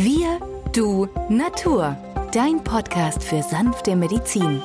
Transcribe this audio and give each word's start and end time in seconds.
Wir, 0.00 0.38
du, 0.72 1.08
Natur. 1.28 1.96
Dein 2.32 2.62
Podcast 2.62 3.24
für 3.24 3.42
sanfte 3.42 3.96
Medizin. 3.96 4.62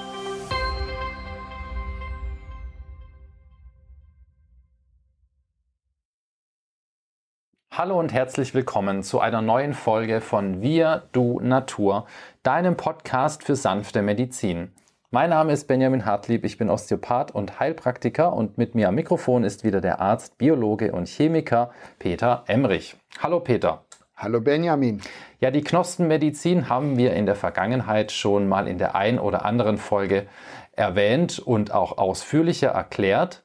Hallo 7.72 8.00
und 8.00 8.14
herzlich 8.14 8.54
willkommen 8.54 9.02
zu 9.02 9.22
einer 9.22 9.42
neuen 9.42 9.74
Folge 9.74 10.22
von 10.22 10.62
Wir, 10.62 11.08
du, 11.14 11.40
Natur, 11.40 12.06
deinem 12.44 12.78
Podcast 12.78 13.44
für 13.44 13.56
sanfte 13.56 14.04
Medizin. 14.04 14.72
Mein 15.10 15.32
Name 15.32 15.52
ist 15.52 15.68
Benjamin 15.68 16.06
Hartlieb, 16.06 16.46
ich 16.46 16.60
bin 16.60 16.70
Osteopath 16.70 17.32
und 17.32 17.60
Heilpraktiker 17.60 18.34
und 18.34 18.60
mit 18.60 18.76
mir 18.76 18.90
am 18.90 18.96
Mikrofon 18.96 19.44
ist 19.44 19.64
wieder 19.64 19.82
der 19.82 20.00
Arzt, 20.00 20.38
Biologe 20.38 20.92
und 20.92 21.08
Chemiker 21.08 21.72
Peter 21.98 22.44
Emrich. 22.46 22.96
Hallo 23.20 23.40
Peter. 23.40 23.84
Hallo 24.24 24.40
Benjamin. 24.40 25.02
Ja, 25.42 25.52
die 25.52 25.66
Knospenmedizin 25.66 26.70
haben 26.70 26.96
wir 26.98 27.14
in 27.14 27.26
der 27.26 27.36
Vergangenheit 27.36 28.14
schon 28.14 28.48
mal 28.48 28.70
in 28.70 28.78
der 28.78 28.96
ein 28.96 29.20
oder 29.20 29.44
anderen 29.44 29.78
Folge 29.78 30.28
erwähnt 30.72 31.40
und 31.40 31.74
auch 31.74 31.98
ausführlicher 31.98 32.70
erklärt. 32.70 33.44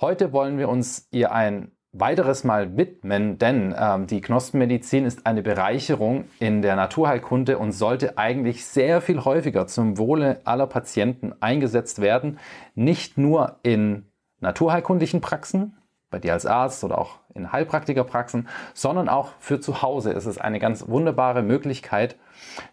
Heute 0.00 0.32
wollen 0.32 0.58
wir 0.58 0.68
uns 0.68 1.08
ihr 1.10 1.32
ein 1.32 1.72
weiteres 1.90 2.44
Mal 2.44 2.76
widmen, 2.76 3.38
denn 3.38 3.74
ähm, 3.76 4.06
die 4.06 4.20
Knospenmedizin 4.20 5.06
ist 5.06 5.26
eine 5.26 5.42
Bereicherung 5.42 6.26
in 6.38 6.62
der 6.62 6.76
Naturheilkunde 6.76 7.58
und 7.58 7.72
sollte 7.72 8.16
eigentlich 8.16 8.64
sehr 8.64 9.00
viel 9.00 9.24
häufiger 9.24 9.66
zum 9.66 9.98
Wohle 9.98 10.40
aller 10.44 10.68
Patienten 10.68 11.34
eingesetzt 11.40 12.00
werden, 12.00 12.38
nicht 12.76 13.18
nur 13.18 13.58
in 13.64 14.12
naturheilkundlichen 14.38 15.20
Praxen, 15.20 15.76
bei 16.10 16.20
dir 16.20 16.32
als 16.32 16.46
Arzt 16.46 16.84
oder 16.84 16.98
auch 16.98 17.18
in 17.36 17.52
Heilpraktikerpraxen, 17.52 18.48
sondern 18.74 19.08
auch 19.08 19.30
für 19.38 19.60
zu 19.60 19.82
Hause 19.82 20.12
ist 20.12 20.26
es 20.26 20.38
eine 20.38 20.58
ganz 20.58 20.88
wunderbare 20.88 21.42
Möglichkeit, 21.42 22.16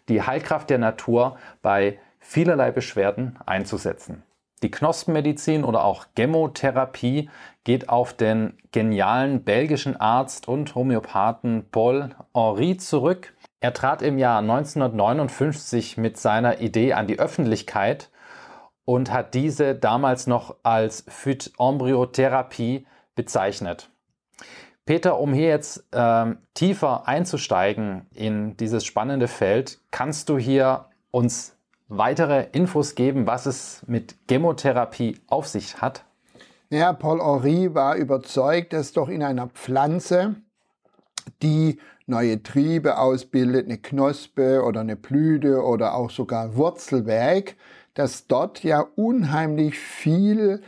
die 0.08 0.22
Heilkraft 0.22 0.70
der 0.70 0.78
Natur 0.78 1.36
bei 1.62 1.98
vielerlei 2.18 2.70
Beschwerden 2.70 3.38
einzusetzen. 3.46 4.22
Die 4.62 4.70
Knospenmedizin 4.70 5.62
oder 5.62 5.84
auch 5.84 6.06
Gemotherapie 6.14 7.28
geht 7.64 7.90
auf 7.90 8.14
den 8.14 8.56
genialen 8.72 9.44
belgischen 9.44 9.96
Arzt 10.00 10.48
und 10.48 10.74
Homöopathen 10.74 11.66
Paul 11.70 12.10
Henri 12.34 12.78
zurück. 12.78 13.34
Er 13.60 13.74
trat 13.74 14.00
im 14.00 14.18
Jahr 14.18 14.38
1959 14.38 15.98
mit 15.98 16.16
seiner 16.16 16.60
Idee 16.60 16.94
an 16.94 17.06
die 17.06 17.18
Öffentlichkeit 17.18 18.10
und 18.84 19.12
hat 19.12 19.34
diese 19.34 19.74
damals 19.74 20.26
noch 20.26 20.56
als 20.62 21.04
Phyt-Embryotherapie 21.08 22.86
bezeichnet. 23.14 23.90
Peter, 24.86 25.18
um 25.18 25.32
hier 25.32 25.48
jetzt 25.48 25.84
ähm, 25.92 26.38
tiefer 26.52 27.08
einzusteigen 27.08 28.06
in 28.14 28.56
dieses 28.58 28.84
spannende 28.84 29.28
Feld, 29.28 29.80
kannst 29.90 30.28
du 30.28 30.36
hier 30.36 30.86
uns 31.10 31.56
weitere 31.88 32.48
Infos 32.52 32.94
geben, 32.94 33.26
was 33.26 33.46
es 33.46 33.82
mit 33.86 34.16
Chemotherapie 34.28 35.20
auf 35.26 35.46
sich 35.46 35.80
hat? 35.80 36.04
Ja, 36.70 36.92
Paul 36.92 37.20
Henry 37.20 37.74
war 37.74 37.96
überzeugt, 37.96 38.72
dass 38.72 38.92
doch 38.92 39.08
in 39.08 39.22
einer 39.22 39.46
Pflanze, 39.48 40.36
die 41.42 41.78
neue 42.06 42.42
Triebe 42.42 42.98
ausbildet, 42.98 43.66
eine 43.66 43.78
Knospe 43.78 44.62
oder 44.62 44.80
eine 44.80 44.96
Blüte 44.96 45.62
oder 45.62 45.94
auch 45.94 46.10
sogar 46.10 46.56
Wurzelwerk, 46.56 47.56
dass 47.94 48.26
dort 48.26 48.62
ja 48.62 48.80
unheimlich 48.96 49.78
viel 49.78 50.62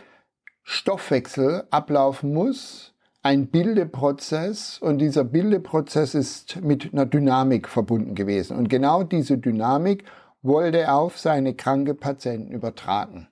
Stoffwechsel 0.63 1.65
ablaufen 1.71 2.33
muss, 2.33 2.95
ein 3.27 3.49
Bildeprozess 3.49 4.79
und 4.79 4.99
dieser 4.99 5.25
Bildeprozess 5.25 6.15
ist 6.15 6.63
mit 6.63 6.93
einer 6.93 7.07
Dynamik 7.07 7.69
verbunden 7.69 8.15
gewesen. 8.15 8.57
Und 8.57 8.69
genau 8.69 9.03
diese 9.03 9.37
Dynamik 9.37 10.05
wollte 10.43 10.79
er 10.79 10.95
auf 10.95 11.19
seine 11.19 11.55
kranke 11.55 11.95
Patienten 11.95 12.53
übertragen. 12.53 13.27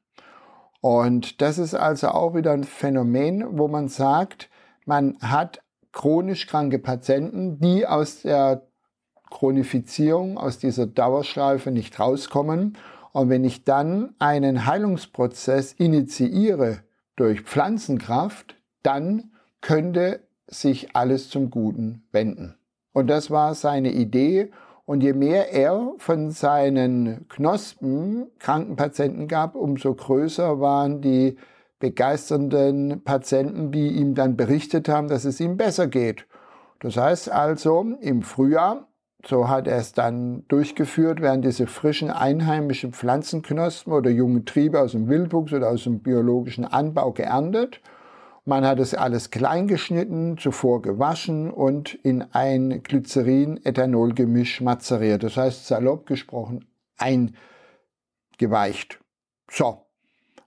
Und 0.80 1.40
das 1.40 1.58
ist 1.58 1.76
also 1.76 2.08
auch 2.08 2.34
wieder 2.34 2.50
ein 2.50 2.64
Phänomen, 2.64 3.56
wo 3.56 3.68
man 3.68 3.86
sagt, 3.86 4.50
man 4.84 5.16
hat 5.20 5.62
chronisch 5.92 6.48
kranke 6.48 6.80
Patienten, 6.80 7.60
die 7.60 7.86
aus 7.86 8.22
der 8.22 8.66
Chronifizierung, 9.30 10.38
aus 10.38 10.58
dieser 10.58 10.88
Dauerschleife 10.88 11.70
nicht 11.70 12.00
rauskommen. 12.00 12.76
Und 13.12 13.28
wenn 13.28 13.44
ich 13.44 13.62
dann 13.62 14.16
einen 14.18 14.66
Heilungsprozess 14.66 15.72
initiiere 15.72 16.78
durch 17.14 17.42
Pflanzenkraft, 17.42 18.56
dann 18.82 19.30
könnte 19.64 20.20
sich 20.46 20.94
alles 20.94 21.30
zum 21.30 21.50
Guten 21.50 22.04
wenden. 22.12 22.54
Und 22.92 23.08
das 23.08 23.30
war 23.30 23.54
seine 23.54 23.92
Idee 23.92 24.50
und 24.84 25.02
je 25.02 25.14
mehr 25.14 25.52
er 25.52 25.94
von 25.96 26.30
seinen 26.30 27.26
Knospen 27.30 28.26
kranken 28.38 28.76
Patienten 28.76 29.26
gab, 29.26 29.56
umso 29.56 29.94
größer 29.94 30.60
waren 30.60 31.00
die 31.00 31.38
begeisternden 31.80 33.02
Patienten, 33.04 33.72
die 33.72 33.88
ihm 33.88 34.14
dann 34.14 34.36
berichtet 34.36 34.88
haben, 34.90 35.08
dass 35.08 35.24
es 35.24 35.40
ihm 35.40 35.56
besser 35.56 35.86
geht. 35.86 36.26
Das 36.80 36.98
heißt 36.98 37.32
also, 37.32 37.86
im 38.02 38.20
Frühjahr, 38.20 38.86
so 39.26 39.48
hat 39.48 39.66
er 39.66 39.78
es 39.78 39.94
dann 39.94 40.44
durchgeführt, 40.48 41.22
werden 41.22 41.40
diese 41.40 41.66
frischen 41.66 42.10
einheimischen 42.10 42.92
Pflanzenknospen 42.92 43.94
oder 43.94 44.10
jungen 44.10 44.44
Triebe 44.44 44.80
aus 44.80 44.92
dem 44.92 45.08
Wildwuchs 45.08 45.54
oder 45.54 45.70
aus 45.70 45.84
dem 45.84 46.00
biologischen 46.00 46.66
Anbau 46.66 47.12
geerntet 47.12 47.80
man 48.44 48.66
hat 48.66 48.78
es 48.78 48.94
alles 48.94 49.30
klein 49.30 49.68
geschnitten, 49.68 50.36
zuvor 50.36 50.82
gewaschen 50.82 51.50
und 51.50 51.94
in 51.94 52.22
ein 52.32 52.82
Glycerin-Ethanol-Gemisch 52.82 54.60
mazeriert. 54.60 55.22
Das 55.22 55.36
heißt, 55.36 55.66
salopp 55.66 56.06
gesprochen, 56.06 56.66
eingeweicht. 56.98 59.00
So. 59.50 59.80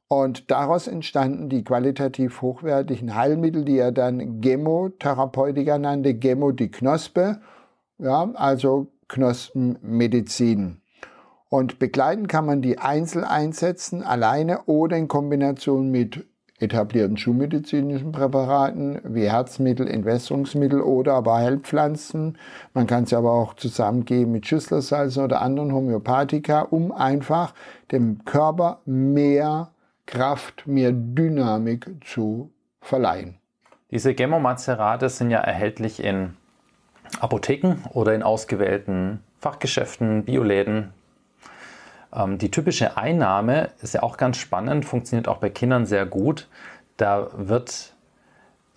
Und 0.10 0.52
daraus 0.52 0.88
entstanden 0.88 1.50
die 1.50 1.64
qualitativ 1.64 2.42
hochwertigen 2.42 3.16
Heilmittel, 3.16 3.66
die 3.66 3.78
er 3.78 3.92
dann 3.92 4.40
Gemotherapeutika 4.40 5.78
nannte, 5.78 6.14
Gemo 6.14 6.54
die 6.54 6.72
Knospe, 6.72 7.42
ja, 7.98 8.32
also 8.36 8.88
Knospenmedizin. 9.10 10.82
Und 11.50 11.80
begleiten 11.80 12.28
kann 12.28 12.46
man 12.46 12.62
die 12.62 12.78
einzeln 12.78 13.26
einsetzen, 13.26 14.04
alleine 14.04 14.64
oder 14.64 14.98
in 14.98 15.08
Kombination 15.08 15.90
mit 15.90 16.26
etablierten 16.60 17.18
schulmedizinischen 17.18 18.12
Präparaten 18.12 19.00
wie 19.04 19.30
Herzmittel, 19.30 19.88
Entwässerungsmittel 19.88 20.82
oder 20.82 21.14
aber 21.14 21.36
Heilpflanzen. 21.36 22.38
Man 22.74 22.88
kann 22.88 23.04
es 23.04 23.14
aber 23.14 23.32
auch 23.32 23.54
zusammengeben 23.54 24.32
mit 24.32 24.48
Schüsslersalzen 24.48 25.24
oder 25.24 25.42
anderen 25.42 25.72
Homöopathika, 25.72 26.62
um 26.62 26.92
einfach 26.92 27.54
dem 27.92 28.26
Körper 28.26 28.80
mehr 28.86 29.70
Kraft, 30.08 30.66
mehr 30.66 30.92
Dynamik 30.94 31.88
zu 32.04 32.50
verleihen. 32.82 33.36
Diese 33.92 34.16
Gemmomacerate 34.16 35.10
sind 35.10 35.30
ja 35.30 35.40
erhältlich 35.40 36.04
in 36.04 36.36
Apotheken 37.20 37.78
oder 37.94 38.16
in 38.16 38.24
ausgewählten 38.24 39.22
Fachgeschäften, 39.40 40.24
Bioläden, 40.24 40.94
die 42.14 42.52
typische 42.52 42.98
Einnahme 42.98 43.70
ist 43.82 43.94
ja 43.94 44.04
auch 44.04 44.18
ganz 44.18 44.38
spannend, 44.38 44.86
funktioniert 44.86 45.28
auch 45.28 45.38
bei 45.38 45.50
Kindern 45.50 45.86
sehr 45.86 46.06
gut. 46.06 46.48
Da 46.96 47.28
wird 47.36 47.94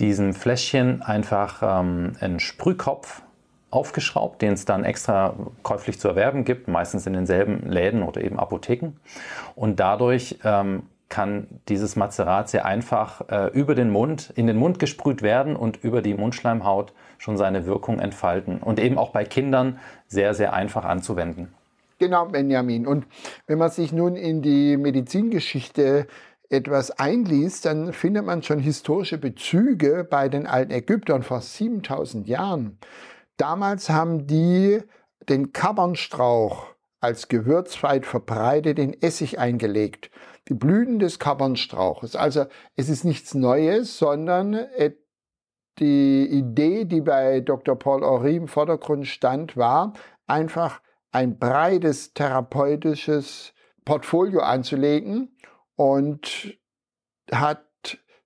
diesem 0.01 0.35
Fläschchen 0.35 1.03
einfach 1.03 1.63
ähm, 1.63 2.17
ein 2.21 2.41
Sprühkopf 2.41 3.23
aufgeschraubt, 3.71 4.43
den 4.43 4.55
es 4.55 4.65
dann 4.65 4.85
extra 4.85 5.35
käuflich 5.63 6.01
zu 6.01 6.09
erwerben 6.09 6.45
gibt, 6.45 6.69
meistens 6.69 7.07
in 7.07 7.13
denselben 7.13 7.71
Läden 7.71 8.03
oder 8.03 8.21
eben 8.21 8.39
Apotheken. 8.39 8.93
Und 9.55 9.79
dadurch 9.79 10.39
ähm, 10.43 10.83
kann 11.09 11.47
dieses 11.69 11.97
Mazerat 11.97 12.49
sehr 12.49 12.65
einfach 12.65 13.29
äh, 13.29 13.47
über 13.53 13.75
den 13.75 13.91
Mund, 13.91 14.33
in 14.35 14.47
den 14.47 14.57
Mund 14.57 14.79
gesprüht 14.79 15.23
werden 15.23 15.57
und 15.57 15.83
über 15.85 16.03
die 16.03 16.15
Mundschleimhaut 16.15 16.93
schon 17.19 17.37
seine 17.37 17.67
Wirkung 17.67 18.01
entfalten. 18.01 18.59
Und 18.59 18.81
eben 18.81 18.99
auch 18.99 19.11
bei 19.11 19.25
Kindern 19.25 19.79
sehr, 20.09 20.35
sehr 20.35 20.53
einfach 20.53 20.85
anzuwenden. 20.85 21.53
Genau, 22.01 22.25
Benjamin. 22.25 22.87
Und 22.87 23.07
wenn 23.47 23.59
man 23.59 23.71
sich 23.71 23.93
nun 23.93 24.17
in 24.17 24.41
die 24.41 24.79
Medizingeschichte 24.79 26.07
etwas 26.49 26.91
einliest, 26.93 27.67
dann 27.67 27.93
findet 27.93 28.25
man 28.25 28.43
schon 28.43 28.59
historische 28.59 29.19
Bezüge 29.19 30.07
bei 30.09 30.31
den 30.31 30.47
alten 30.47 30.73
Ägyptern 30.73 31.23
vor 31.23 31.43
7000 31.43 32.27
Jahren. 32.27 32.79
Damals 33.37 33.91
haben 33.91 34.27
die 34.27 34.81
den 35.29 35.53
Kabernstrauch 35.53 36.69
als 37.01 37.29
Gewürz 37.29 37.83
weit 37.83 38.07
verbreitet 38.07 38.79
in 38.79 38.95
Essig 39.03 39.39
eingelegt. 39.39 40.11
Die 40.49 40.55
Blüten 40.55 41.01
des 41.01 41.19
Kabernstrauches. 41.19 42.17
Also 42.17 42.47
es 42.77 42.89
ist 42.89 43.05
nichts 43.05 43.35
Neues, 43.35 43.99
sondern 43.99 44.59
die 45.79 46.27
Idee, 46.31 46.87
die 46.87 47.03
bei 47.03 47.41
Dr. 47.41 47.79
Paul 47.79 48.03
Henry 48.03 48.37
im 48.37 48.49
Vordergrund 48.49 49.07
stand, 49.07 49.59
war 49.59 49.93
einfach 50.27 50.81
ein 51.13 51.39
breites 51.39 52.15
therapeutisches 52.15 53.53
Portfolio 53.85 54.41
anzulegen 54.41 55.37
und 55.77 56.57
hat 57.33 57.67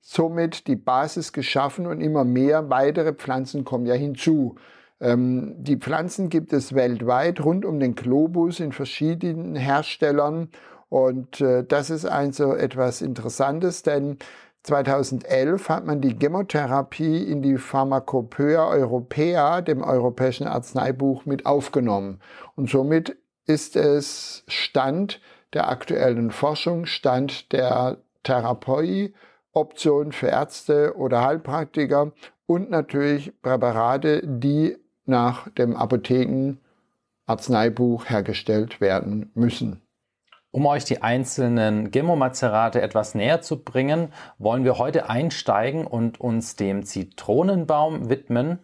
somit 0.00 0.66
die 0.66 0.76
Basis 0.76 1.32
geschaffen 1.32 1.86
und 1.86 2.00
immer 2.00 2.25
mehr 2.25 2.69
weitere 2.69 3.14
Pflanzen 3.14 3.64
kommen 3.64 3.86
ja 3.86 3.94
hinzu. 3.94 4.56
Ähm, 5.00 5.54
die 5.58 5.76
Pflanzen 5.76 6.28
gibt 6.28 6.52
es 6.52 6.75
weltweit 6.75 7.42
rund 7.42 7.64
um 7.64 7.81
den 7.81 7.94
Globus 7.94 8.60
in 8.60 8.72
verschiedenen 8.72 9.56
Herstellern. 9.56 10.50
Und 10.88 11.40
äh, 11.40 11.64
das 11.64 11.90
ist 11.90 12.04
also 12.04 12.54
etwas 12.54 13.02
Interessantes, 13.02 13.82
denn 13.82 14.19
2011 14.64 15.69
hat 15.69 15.84
man 15.84 16.00
die 16.00 16.16
Chemotherapie 16.19 17.22
in 17.22 17.43
die 17.43 17.58
Pharmakopoeia 17.58 18.66
Europäa, 18.66 19.61
dem 19.61 19.82
europäischen 19.82 20.46
Arzneibuch, 20.46 21.26
mit 21.26 21.44
aufgenommen. 21.44 22.22
Und 22.56 22.70
somit 22.70 23.14
ist 23.46 23.76
es 23.76 24.43
Stand 24.49 25.20
der 25.52 25.69
aktuellen 25.69 26.31
Forschung, 26.31 26.87
Stand 26.87 27.52
der 27.52 27.99
Therapie, 28.22 29.12
Option 29.52 30.12
für 30.12 30.28
Ärzte 30.28 30.96
oder 30.96 31.22
Heilpraktiker 31.22 32.12
und 32.46 32.70
natürlich 32.70 33.38
Präparate, 33.43 34.22
die 34.25 34.78
nach 35.05 35.46
dem 35.50 35.76
Apotheken-Arzneibuch 35.76 38.08
hergestellt 38.08 38.81
werden 38.81 39.31
müssen. 39.34 39.83
Um 40.54 40.66
euch 40.66 40.84
die 40.84 41.02
einzelnen 41.02 41.90
Gemomazerate 41.90 42.80
etwas 42.80 43.16
näher 43.16 43.40
zu 43.40 43.64
bringen, 43.64 44.12
wollen 44.38 44.62
wir 44.62 44.78
heute 44.78 45.10
einsteigen 45.10 45.84
und 45.84 46.20
uns 46.20 46.54
dem 46.54 46.84
Zitronenbaum 46.84 48.08
widmen. 48.08 48.60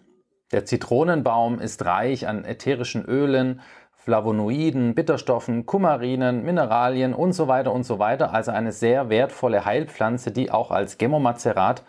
Der 0.53 0.65
Zitronenbaum 0.65 1.59
ist 1.59 1.85
reich 1.85 2.29
an 2.29 2.45
ätherischen 2.45 3.05
Ölen, 3.05 3.61
Flavonoiden, 3.91 4.95
Bitterstoffen, 4.95 5.67
Kumarinen, 5.67 6.45
Mineralien 6.45 7.13
und 7.13 7.33
so 7.33 7.49
weiter 7.49 7.73
und 7.73 7.83
so 7.83 7.99
weiter. 7.99 8.33
Also 8.33 8.53
eine 8.53 8.71
sehr 8.71 9.09
wertvolle 9.09 9.65
Heilpflanze, 9.65 10.31
die 10.31 10.53
auch 10.53 10.71
als 10.71 10.97
Gemomazerat 10.97 11.83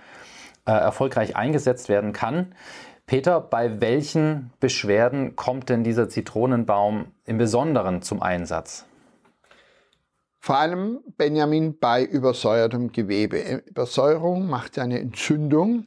äh, 0.65 0.71
erfolgreich 0.71 1.35
eingesetzt 1.35 1.89
werden 1.89 2.11
kann. 2.11 2.55
Peter, 3.05 3.39
bei 3.39 3.79
welchen 3.81 4.51
Beschwerden 4.59 5.35
kommt 5.35 5.69
denn 5.69 5.83
dieser 5.83 6.09
Zitronenbaum 6.09 7.11
im 7.23 7.37
Besonderen 7.37 8.01
zum 8.01 8.23
Einsatz? 8.23 8.87
Vor 10.43 10.57
allem, 10.57 11.01
Benjamin, 11.17 11.77
bei 11.77 12.03
übersäuertem 12.03 12.91
Gewebe. 12.91 13.61
Übersäuerung 13.67 14.49
macht 14.49 14.79
eine 14.79 14.99
Entzündung 14.99 15.85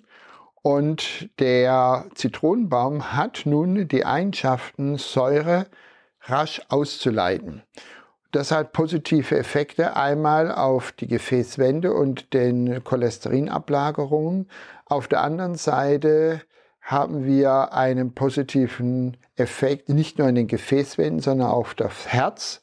und 0.63 1.29
der 1.41 2.07
Zitronenbaum 2.15 3.13
hat 3.13 3.43
nun 3.47 3.89
die 3.89 4.07
Eigenschaften, 4.07 4.97
Säure 4.97 5.67
rasch 6.23 6.63
auszuleiten. 6.69 7.65
Das 8.31 8.53
hat 8.53 8.73
positive 8.73 9.37
Effekte 9.37 9.97
einmal 9.97 10.53
auf 10.53 10.93
die 10.93 11.09
Gefäßwände 11.09 11.93
und 11.93 12.33
den 12.33 12.85
Cholesterinablagerungen. 12.85 14.49
Auf 14.87 15.09
der 15.09 15.23
anderen 15.23 15.57
Seite 15.57 16.43
haben 16.81 17.27
wir 17.27 17.73
einen 17.73 18.15
positiven 18.15 19.17
Effekt 19.35 19.89
nicht 19.89 20.19
nur 20.19 20.29
in 20.29 20.37
den 20.37 20.47
Gefäßwänden, 20.47 21.19
sondern 21.19 21.49
auch 21.49 21.57
auf 21.57 21.75
das 21.75 22.07
Herz 22.07 22.63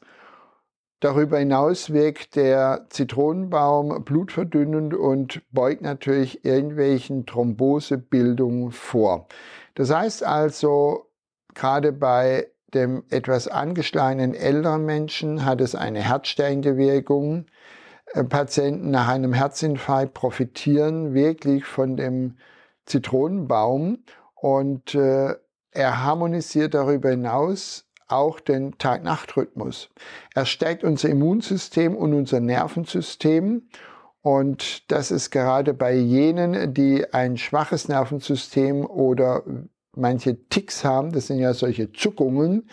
Darüber 1.02 1.38
hinaus 1.38 1.92
wirkt 1.92 2.36
der 2.36 2.86
Zitronenbaum 2.88 4.04
blutverdünnend 4.04 4.94
und 4.94 5.42
beugt 5.50 5.82
natürlich 5.82 6.44
irgendwelchen 6.44 7.26
Thrombosebildungen 7.26 8.70
vor. 8.70 9.26
Das 9.74 9.92
heißt 9.92 10.22
also, 10.22 11.10
gerade 11.54 11.90
bei 11.90 12.46
dem 12.72 13.02
etwas 13.10 13.48
angeschlagenen 13.48 14.32
älteren 14.32 14.84
Menschen 14.84 15.44
hat 15.44 15.60
es 15.60 15.74
eine 15.74 15.98
herzsteigende 15.98 16.76
Wirkung. 16.76 17.46
Äh, 18.14 18.22
Patienten 18.22 18.92
nach 18.92 19.08
einem 19.08 19.32
Herzinfarkt 19.32 20.14
profitieren 20.14 21.14
wirklich 21.14 21.64
von 21.64 21.96
dem 21.96 22.36
Zitronenbaum 22.86 24.04
und 24.36 24.94
äh, 24.94 25.34
er 25.72 26.04
harmonisiert 26.04 26.74
darüber 26.74 27.10
hinaus 27.10 27.88
auch 28.08 28.40
den 28.40 28.78
Tag-Nacht-Rhythmus. 28.78 29.90
Er 30.34 30.46
stärkt 30.46 30.84
unser 30.84 31.08
Immunsystem 31.08 31.96
und 31.96 32.14
unser 32.14 32.40
Nervensystem. 32.40 33.68
Und 34.22 34.90
das 34.90 35.10
ist 35.10 35.30
gerade 35.30 35.74
bei 35.74 35.94
jenen, 35.94 36.74
die 36.74 37.12
ein 37.12 37.36
schwaches 37.36 37.88
Nervensystem 37.88 38.86
oder 38.86 39.42
manche 39.94 40.48
Ticks 40.48 40.84
haben, 40.84 41.12
das 41.12 41.26
sind 41.26 41.38
ja 41.38 41.54
solche 41.54 41.92
Zuckungen, 41.92 42.68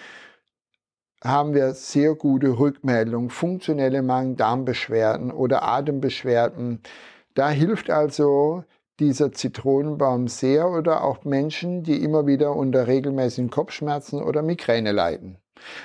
haben 1.23 1.53
wir 1.53 1.73
sehr 1.73 2.15
gute 2.15 2.59
Rückmeldungen, 2.59 3.29
funktionelle 3.29 4.01
Magen-Darm-Beschwerden 4.01 5.31
oder 5.31 5.63
Atembeschwerden. 5.63 6.81
Da 7.33 7.49
hilft 7.49 7.89
also 7.89 8.63
dieser 9.00 9.31
Zitronenbaum 9.31 10.28
sehr 10.28 10.69
oder 10.69 11.04
auch 11.04 11.24
Menschen, 11.24 11.84
die 11.84 12.04
immer 12.04 12.28
wieder 12.28 12.56
unter 12.56 12.88
regelmäßigen 12.88 13.50
Kopfschmerzen 13.50 14.22
oder 14.22 14.42
Migräne 14.42 14.92
leiden. 14.92 15.38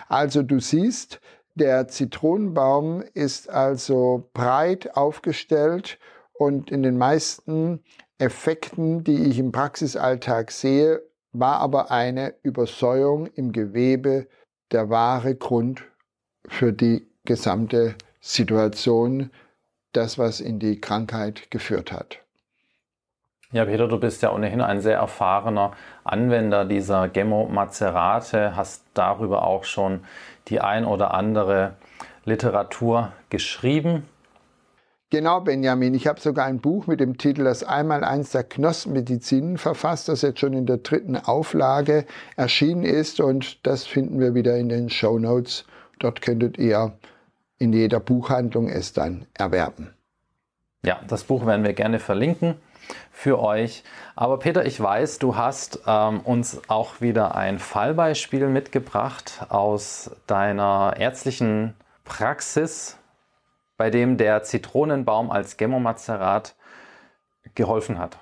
Also 0.08 0.42
du 0.42 0.60
siehst, 0.60 1.20
der 1.54 1.88
Zitronenbaum 1.88 3.02
ist 3.14 3.48
also 3.48 4.28
breit 4.34 4.96
aufgestellt 4.96 5.98
und 6.32 6.70
in 6.70 6.82
den 6.82 6.98
meisten 6.98 7.84
Effekten, 8.18 9.04
die 9.04 9.24
ich 9.28 9.38
im 9.38 9.52
Praxisalltag 9.52 10.50
sehe, 10.50 11.02
war 11.32 11.60
aber 11.60 11.90
eine 11.90 12.34
Übersäuerung 12.42 13.26
im 13.26 13.52
Gewebe 13.52 14.28
der 14.72 14.90
wahre 14.90 15.34
Grund 15.34 15.84
für 16.46 16.72
die 16.72 17.08
gesamte 17.24 17.94
Situation, 18.20 19.30
das 19.92 20.18
was 20.18 20.40
in 20.40 20.58
die 20.58 20.80
Krankheit 20.80 21.50
geführt 21.50 21.92
hat. 21.92 22.23
Ja, 23.54 23.66
Peter, 23.66 23.86
du 23.86 24.00
bist 24.00 24.20
ja 24.22 24.32
ohnehin 24.32 24.60
ein 24.60 24.80
sehr 24.80 24.96
erfahrener 24.96 25.70
Anwender 26.02 26.64
dieser 26.64 27.06
Gemo-Mazerate, 27.06 28.56
hast 28.56 28.82
darüber 28.94 29.46
auch 29.46 29.62
schon 29.62 30.00
die 30.48 30.60
ein 30.60 30.84
oder 30.84 31.14
andere 31.14 31.76
Literatur 32.24 33.12
geschrieben. 33.30 34.08
Genau, 35.10 35.40
Benjamin. 35.40 35.94
Ich 35.94 36.08
habe 36.08 36.20
sogar 36.20 36.46
ein 36.46 36.58
Buch 36.58 36.88
mit 36.88 36.98
dem 36.98 37.16
Titel 37.16 37.44
Das 37.44 37.62
Einmaleins 37.62 38.32
der 38.32 38.42
Knospenmedizin 38.42 39.56
verfasst, 39.56 40.08
das 40.08 40.22
jetzt 40.22 40.40
schon 40.40 40.54
in 40.54 40.66
der 40.66 40.78
dritten 40.78 41.16
Auflage 41.16 42.06
erschienen 42.34 42.82
ist. 42.82 43.20
Und 43.20 43.64
das 43.64 43.86
finden 43.86 44.18
wir 44.18 44.34
wieder 44.34 44.56
in 44.56 44.68
den 44.68 44.90
Show 44.90 45.20
Notes. 45.20 45.64
Dort 46.00 46.22
könntet 46.22 46.58
ihr 46.58 46.94
in 47.58 47.72
jeder 47.72 48.00
Buchhandlung 48.00 48.68
es 48.68 48.92
dann 48.94 49.26
erwerben. 49.32 49.94
Ja, 50.84 50.98
das 51.06 51.22
Buch 51.22 51.46
werden 51.46 51.64
wir 51.64 51.72
gerne 51.72 52.00
verlinken 52.00 52.56
für 53.10 53.40
euch. 53.40 53.84
Aber 54.16 54.38
Peter, 54.38 54.66
ich 54.66 54.80
weiß, 54.80 55.18
du 55.18 55.36
hast 55.36 55.80
ähm, 55.86 56.20
uns 56.20 56.60
auch 56.68 57.00
wieder 57.00 57.34
ein 57.34 57.58
Fallbeispiel 57.58 58.48
mitgebracht 58.48 59.46
aus 59.48 60.10
deiner 60.26 60.94
ärztlichen 60.98 61.74
Praxis, 62.04 62.98
bei 63.76 63.90
dem 63.90 64.16
der 64.16 64.42
Zitronenbaum 64.42 65.30
als 65.30 65.56
Gemomazerat 65.56 66.54
geholfen 67.54 67.98
hat. 67.98 68.18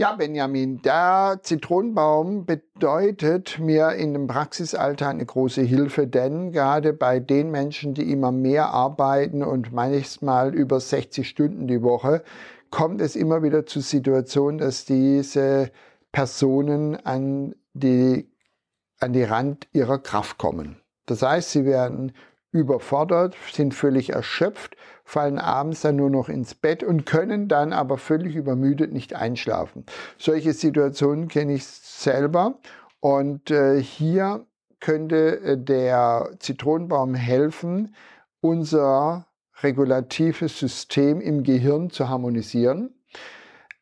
Ja, 0.00 0.12
Benjamin, 0.12 0.80
der 0.80 1.40
Zitronenbaum 1.42 2.46
bedeutet 2.46 3.58
mir 3.58 3.90
in 3.92 4.14
dem 4.14 4.28
Praxisalltag 4.28 5.10
eine 5.10 5.26
große 5.26 5.60
Hilfe, 5.60 6.06
denn 6.06 6.52
gerade 6.52 6.94
bei 6.94 7.20
den 7.20 7.50
Menschen, 7.50 7.92
die 7.92 8.10
immer 8.10 8.32
mehr 8.32 8.70
arbeiten 8.70 9.42
und 9.42 9.74
manchmal 9.74 10.54
über 10.54 10.80
60 10.80 11.28
Stunden 11.28 11.66
die 11.66 11.82
Woche, 11.82 12.22
kommt 12.70 13.00
es 13.00 13.16
immer 13.16 13.42
wieder 13.42 13.66
zu 13.66 13.80
Situationen, 13.80 14.58
dass 14.58 14.84
diese 14.84 15.70
Personen 16.12 16.96
an 16.96 17.54
die, 17.72 18.30
an 18.98 19.12
die 19.12 19.24
Rand 19.24 19.68
ihrer 19.72 19.98
Kraft 19.98 20.38
kommen. 20.38 20.80
Das 21.06 21.22
heißt, 21.22 21.50
sie 21.50 21.64
werden 21.64 22.12
überfordert, 22.52 23.36
sind 23.52 23.74
völlig 23.74 24.10
erschöpft, 24.10 24.76
fallen 25.04 25.38
abends 25.38 25.82
dann 25.82 25.96
nur 25.96 26.10
noch 26.10 26.28
ins 26.28 26.54
Bett 26.54 26.82
und 26.82 27.06
können 27.06 27.48
dann 27.48 27.72
aber 27.72 27.98
völlig 27.98 28.34
übermüdet 28.34 28.92
nicht 28.92 29.14
einschlafen. 29.14 29.84
Solche 30.18 30.52
Situationen 30.52 31.28
kenne 31.28 31.54
ich 31.54 31.66
selber 31.66 32.58
und 33.00 33.50
äh, 33.50 33.80
hier 33.80 34.46
könnte 34.80 35.40
äh, 35.40 35.58
der 35.58 36.30
Zitronenbaum 36.38 37.14
helfen, 37.14 37.94
unser 38.40 39.26
regulatives 39.62 40.58
System 40.58 41.20
im 41.20 41.42
Gehirn 41.42 41.90
zu 41.90 42.08
harmonisieren. 42.08 42.94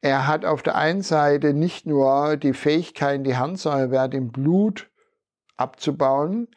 Er 0.00 0.26
hat 0.26 0.44
auf 0.44 0.62
der 0.62 0.76
einen 0.76 1.02
Seite 1.02 1.54
nicht 1.54 1.86
nur 1.86 2.36
die 2.36 2.52
Fähigkeit, 2.52 3.26
die 3.26 3.36
Harnsäurewerte 3.36 4.16
im 4.16 4.30
Blut 4.30 4.90
abzubauen, 5.56 6.48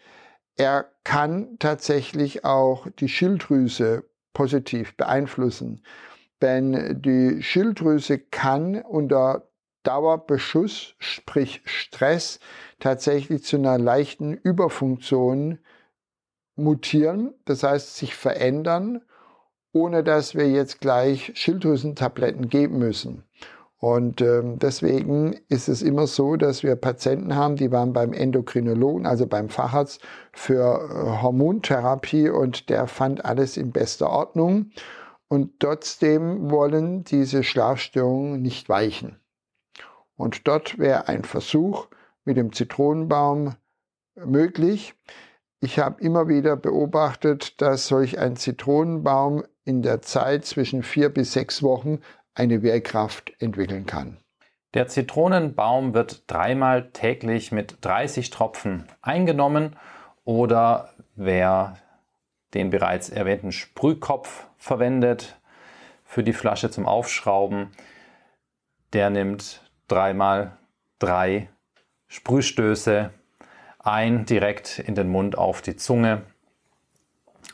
er 0.57 0.91
kann 1.03 1.57
tatsächlich 1.57 2.45
auch 2.45 2.87
die 2.99 3.09
Schilddrüse 3.09 4.03
positiv 4.33 4.95
beeinflussen. 4.95 5.83
Denn 6.41 7.01
die 7.01 7.41
Schilddrüse 7.41 8.19
kann 8.19 8.81
unter 8.81 9.47
Dauerbeschuss, 9.83 10.93
sprich 10.99 11.61
Stress, 11.65 12.39
tatsächlich 12.79 13.43
zu 13.43 13.57
einer 13.57 13.79
leichten 13.79 14.33
Überfunktion 14.33 15.59
mutieren, 16.55 17.33
das 17.45 17.63
heißt 17.63 17.95
sich 17.95 18.13
verändern 18.13 19.01
ohne 19.73 20.03
dass 20.03 20.35
wir 20.35 20.49
jetzt 20.49 20.81
gleich 20.81 21.31
Schilddrüsentabletten 21.35 22.49
geben 22.49 22.77
müssen. 22.77 23.23
Und 23.81 24.21
ähm, 24.21 24.59
deswegen 24.59 25.35
ist 25.49 25.67
es 25.67 25.81
immer 25.81 26.05
so, 26.05 26.35
dass 26.35 26.61
wir 26.61 26.75
Patienten 26.75 27.35
haben, 27.35 27.55
die 27.55 27.71
waren 27.71 27.93
beim 27.93 28.13
Endokrinologen, 28.13 29.07
also 29.07 29.25
beim 29.25 29.49
Facharzt 29.49 30.01
für 30.33 30.59
äh, 30.59 31.21
Hormontherapie 31.23 32.29
und 32.29 32.69
der 32.69 32.85
fand 32.85 33.25
alles 33.25 33.57
in 33.57 33.71
bester 33.71 34.11
Ordnung. 34.11 34.69
Und 35.27 35.59
trotzdem 35.59 36.51
wollen 36.51 37.03
diese 37.05 37.41
Schlafstörungen 37.41 38.39
nicht 38.41 38.69
weichen. 38.69 39.19
Und 40.15 40.47
dort 40.47 40.77
wäre 40.77 41.07
ein 41.07 41.23
Versuch 41.23 41.87
mit 42.23 42.37
dem 42.37 42.53
Zitronenbaum 42.53 43.55
möglich. 44.13 44.93
Ich 45.59 45.79
habe 45.79 46.01
immer 46.03 46.27
wieder 46.27 46.55
beobachtet, 46.55 47.59
dass 47.61 47.87
solch 47.87 48.19
ein 48.19 48.35
Zitronenbaum 48.35 49.43
in 49.71 49.81
der 49.81 50.01
Zeit 50.01 50.43
zwischen 50.43 50.83
vier 50.83 51.07
bis 51.07 51.31
sechs 51.31 51.63
Wochen 51.63 52.01
eine 52.35 52.61
Wehrkraft 52.61 53.31
entwickeln 53.39 53.85
kann. 53.85 54.17
Der 54.73 54.89
Zitronenbaum 54.89 55.93
wird 55.93 56.29
dreimal 56.29 56.91
täglich 56.91 57.53
mit 57.53 57.77
30 57.79 58.31
Tropfen 58.31 58.85
eingenommen 59.01 59.77
oder 60.25 60.89
wer 61.15 61.77
den 62.53 62.69
bereits 62.69 63.09
erwähnten 63.09 63.53
Sprühkopf 63.53 64.45
verwendet 64.57 65.39
für 66.03 66.21
die 66.21 66.33
Flasche 66.33 66.69
zum 66.69 66.85
Aufschrauben, 66.85 67.71
der 68.91 69.09
nimmt 69.09 69.61
dreimal 69.87 70.57
drei 70.99 71.47
Sprühstöße 72.09 73.11
ein 73.79 74.25
direkt 74.25 74.79
in 74.79 74.95
den 74.95 75.07
Mund 75.07 75.37
auf 75.37 75.61
die 75.61 75.77
Zunge. 75.77 76.23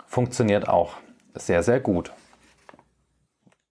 Funktioniert 0.07 0.67
auch 0.67 0.97
sehr, 1.38 1.63
sehr 1.63 1.79
gut. 1.79 2.12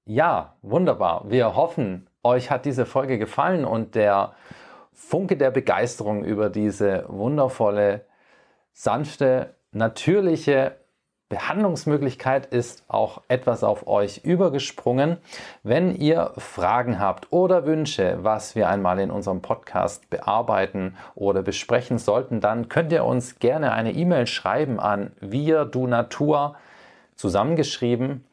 Ja, 0.05 0.55
wunderbar. 0.63 1.25
Wir 1.29 1.57
hoffen, 1.57 2.09
euch 2.23 2.51
hat 2.51 2.65
diese 2.65 2.87
Folge 2.87 3.19
gefallen 3.19 3.65
und 3.65 3.95
der 3.95 4.35
Funke 4.93 5.37
der 5.37 5.51
Begeisterung 5.51 6.25
über 6.25 6.49
diese 6.49 7.05
wundervolle, 7.09 8.05
sanfte, 8.73 9.55
natürliche 9.73 10.77
Behandlungsmöglichkeit 11.29 12.47
ist 12.47 12.85
auch 12.87 13.23
etwas 13.27 13.65
auf 13.65 13.89
euch 13.89 14.19
übergesprungen. 14.19 15.17
Wenn 15.65 15.97
ihr 15.97 16.33
Fragen 16.39 17.01
habt 17.01 17.33
oder 17.33 17.67
Wünsche, 17.67 18.19
was 18.23 18.55
wir 18.55 18.69
einmal 18.69 19.01
in 19.01 19.11
unserem 19.11 19.43
Podcast 19.43 20.09
bearbeiten 20.09 20.97
oder 21.17 21.43
besprechen 21.43 21.99
sollten, 21.99 22.41
dann 22.41 22.69
könnt 22.69 22.93
ihr 22.93 23.05
uns 23.05 23.41
gerne 23.41 23.73
eine 23.73 23.93
E-Mail 23.93 24.29
schreiben 24.29 24.79
an 24.79 25.11
wir 25.21 25.65
du 25.65 25.89
natur 25.89 26.55
zusammengeschrieben 27.17 28.25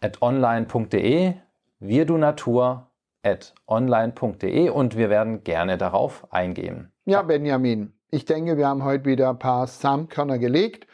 at 0.00 0.22
online.de, 0.22 1.34
wir 1.80 2.04
du 2.06 2.16
natur 2.16 2.88
at 3.22 3.54
online.de 3.66 4.68
und 4.70 4.96
wir 4.96 5.10
werden 5.10 5.44
gerne 5.44 5.78
darauf 5.78 6.26
eingehen. 6.32 6.92
Ja, 7.04 7.22
Benjamin, 7.22 7.92
ich 8.10 8.24
denke, 8.24 8.56
wir 8.56 8.68
haben 8.68 8.84
heute 8.84 9.04
wieder 9.04 9.30
ein 9.30 9.38
paar 9.38 9.66
Samenkörner 9.66 10.38
gelegt 10.38 10.86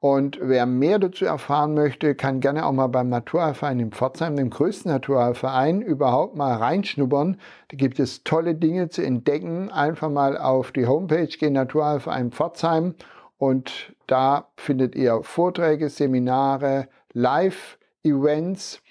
und 0.00 0.38
wer 0.40 0.64
mehr 0.64 1.00
dazu 1.00 1.24
erfahren 1.24 1.74
möchte, 1.74 2.14
kann 2.14 2.38
gerne 2.38 2.64
auch 2.64 2.72
mal 2.72 2.86
beim 2.86 3.08
Naturheilverein 3.08 3.80
in 3.80 3.90
Pforzheim, 3.90 4.36
dem 4.36 4.50
größten 4.50 4.92
Naturheilverein, 4.92 5.82
überhaupt 5.82 6.36
mal 6.36 6.54
reinschnuppern. 6.54 7.40
Da 7.68 7.76
gibt 7.76 7.98
es 7.98 8.22
tolle 8.22 8.54
Dinge 8.54 8.90
zu 8.90 9.02
entdecken. 9.02 9.72
Einfach 9.72 10.08
mal 10.08 10.38
auf 10.38 10.70
die 10.70 10.86
Homepage 10.86 11.26
gehen, 11.26 11.54
Naturheilverein 11.54 12.30
Pforzheim. 12.30 12.94
Und 13.38 13.94
da 14.06 14.48
findet 14.56 14.94
ihr 14.94 15.22
Vorträge, 15.22 15.88
Seminare, 15.88 16.88
Live-Events. 17.12 18.82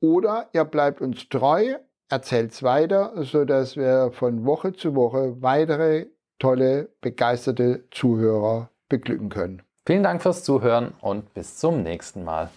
Oder 0.00 0.48
ihr 0.52 0.64
bleibt 0.64 1.00
uns 1.00 1.28
treu, 1.28 1.76
erzählt 2.08 2.52
es 2.52 2.62
weiter, 2.62 3.12
sodass 3.24 3.76
wir 3.76 4.12
von 4.12 4.44
Woche 4.44 4.74
zu 4.74 4.94
Woche 4.94 5.40
weitere 5.40 6.06
tolle, 6.38 6.90
begeisterte 7.00 7.84
Zuhörer 7.90 8.70
beglücken 8.88 9.30
können. 9.30 9.62
Vielen 9.86 10.02
Dank 10.02 10.22
fürs 10.22 10.44
Zuhören 10.44 10.92
und 11.00 11.32
bis 11.32 11.56
zum 11.56 11.82
nächsten 11.82 12.24
Mal. 12.24 12.50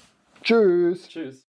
Tschüss. 0.44 1.08
Tschüss. 1.08 1.49